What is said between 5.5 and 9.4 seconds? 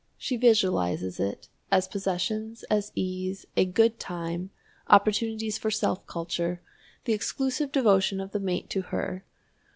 for self culture, the exclusive devotion of the mate to her.